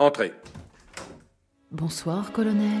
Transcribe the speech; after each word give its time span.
Entrez. 0.00 0.32
Bonsoir, 1.70 2.32
colonel. 2.32 2.80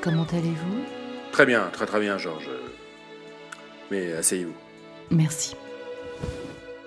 Comment 0.00 0.24
allez-vous? 0.32 0.84
Très 1.32 1.44
bien, 1.44 1.68
très 1.70 1.84
très 1.84 2.00
bien, 2.00 2.16
Georges. 2.16 2.48
Mais 3.90 4.14
asseyez-vous. 4.14 4.54
Merci. 5.10 5.54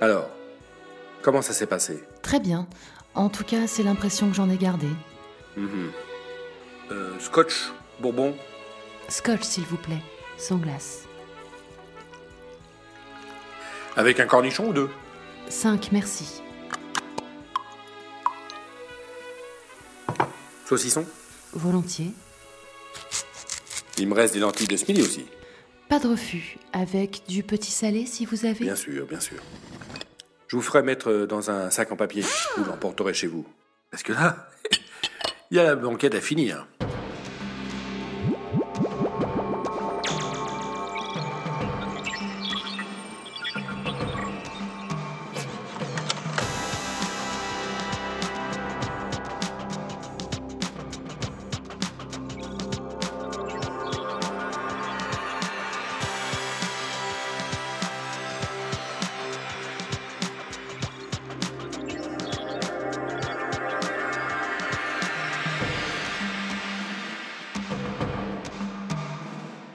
Alors, 0.01 0.27
comment 1.21 1.43
ça 1.43 1.53
s'est 1.53 1.67
passé? 1.67 2.03
Très 2.23 2.39
bien. 2.39 2.67
En 3.13 3.29
tout 3.29 3.43
cas, 3.43 3.67
c'est 3.67 3.83
l'impression 3.83 4.27
que 4.27 4.35
j'en 4.35 4.49
ai 4.49 4.57
gardée. 4.57 4.87
Mhm. 5.55 5.91
Euh, 6.89 7.19
Scotch, 7.19 7.71
Bourbon? 7.99 8.35
Scotch, 9.07 9.43
s'il 9.43 9.65
vous 9.65 9.77
plaît, 9.77 10.01
sans 10.39 10.57
glace. 10.57 11.08
Avec 13.99 14.21
un 14.21 14.25
cornichon 14.25 14.69
ou 14.69 14.71
deux 14.71 14.89
5, 15.49 15.89
merci. 15.91 16.41
Saucisson 20.65 21.05
Volontiers. 21.51 22.13
Il 23.97 24.07
me 24.07 24.13
reste 24.13 24.35
des 24.35 24.39
lentilles 24.39 24.69
de 24.69 24.77
Smiley 24.77 25.01
aussi. 25.01 25.25
Pas 25.89 25.99
de 25.99 26.07
refus. 26.07 26.55
Avec 26.71 27.23
du 27.27 27.43
petit 27.43 27.71
salé, 27.71 28.05
si 28.05 28.25
vous 28.25 28.45
avez. 28.45 28.63
Bien 28.63 28.77
sûr, 28.77 29.05
bien 29.05 29.19
sûr. 29.19 29.39
Je 30.47 30.55
vous 30.55 30.61
ferai 30.61 30.81
mettre 30.81 31.25
dans 31.25 31.51
un 31.51 31.69
sac 31.69 31.91
en 31.91 31.97
papier. 31.97 32.23
Vous 32.55 32.63
l'emporterez 32.63 33.13
chez 33.13 33.27
vous. 33.27 33.45
Parce 33.91 34.03
que 34.03 34.13
là, 34.13 34.47
il 35.51 35.57
y 35.57 35.59
a 35.59 35.63
la 35.63 35.75
banquette 35.75 36.15
à 36.15 36.21
finir. 36.21 36.67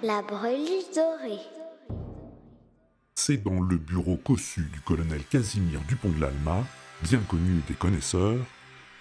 La 0.06 0.20
breluche 0.20 0.92
dorée. 0.94 1.41
C'est 3.14 3.38
dans 3.38 3.62
le 3.62 3.78
bureau 3.78 4.16
cossu 4.16 4.60
du 4.70 4.78
colonel 4.80 5.24
Casimir 5.24 5.80
Dupont 5.88 6.10
de 6.10 6.20
l'Alma, 6.20 6.62
bien 7.00 7.20
connu 7.20 7.62
des 7.66 7.72
connaisseurs, 7.72 8.44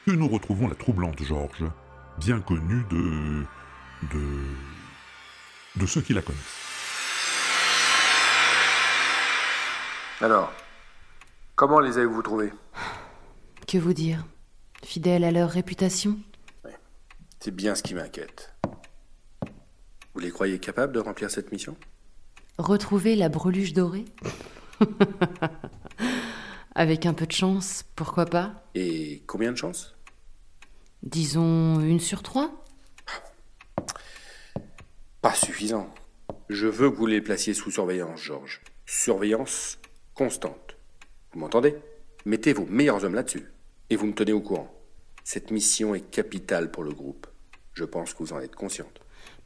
que 0.05 0.11
nous 0.11 0.29
retrouvons 0.29 0.69
la 0.69 0.75
troublante 0.75 1.21
Georges, 1.21 1.65
bien 2.19 2.39
connue 2.39 2.85
de. 2.89 3.43
de. 4.13 5.81
de 5.81 5.85
ceux 5.85 5.99
qui 5.99 6.13
la 6.13 6.21
connaissent. 6.21 6.39
Alors, 10.21 10.53
comment 11.55 11.81
les 11.81 11.97
avez-vous 11.97 12.21
trouvés? 12.21 12.53
Que 13.67 13.77
vous 13.77 13.93
dire? 13.93 14.25
Fidèles 14.85 15.25
à 15.25 15.31
leur 15.31 15.49
réputation? 15.49 16.17
C'est 17.41 17.51
bien 17.53 17.75
ce 17.75 17.83
qui 17.83 17.93
m'inquiète. 17.93 18.53
Vous 20.13 20.19
les 20.19 20.31
croyez 20.31 20.59
capables 20.59 20.93
de 20.93 20.99
remplir 20.99 21.31
cette 21.31 21.51
mission? 21.51 21.75
Retrouver 22.57 23.15
la 23.15 23.29
breluche 23.29 23.73
dorée? 23.73 24.05
Avec 26.75 27.05
un 27.05 27.13
peu 27.13 27.25
de 27.25 27.31
chance, 27.31 27.85
pourquoi 27.95 28.25
pas? 28.25 28.63
Et 28.75 29.23
combien 29.25 29.51
de 29.51 29.57
chances? 29.57 29.95
Disons 31.01 31.79
une 31.81 31.99
sur 31.99 32.23
trois 32.23 32.63
Pas 35.21 35.33
suffisant. 35.33 35.93
Je 36.49 36.67
veux 36.67 36.91
que 36.91 36.95
vous 36.95 37.07
les 37.07 37.21
placiez 37.21 37.53
sous 37.53 37.71
surveillance, 37.71 38.21
Georges. 38.21 38.61
Surveillance 38.85 39.79
constante. 40.13 40.77
Vous 41.31 41.39
m'entendez? 41.39 41.75
Mettez 42.25 42.53
vos 42.53 42.65
meilleurs 42.65 43.03
hommes 43.03 43.15
là-dessus. 43.15 43.51
Et 43.89 43.95
vous 43.95 44.07
me 44.07 44.13
tenez 44.13 44.33
au 44.33 44.41
courant. 44.41 44.73
Cette 45.23 45.51
mission 45.51 45.95
est 45.95 46.09
capitale 46.11 46.69
pour 46.69 46.83
le 46.83 46.93
groupe. 46.93 47.27
Je 47.73 47.83
pense 47.83 48.13
que 48.13 48.19
vous 48.19 48.33
en 48.33 48.39
êtes 48.39 48.55
consciente. 48.55 49.01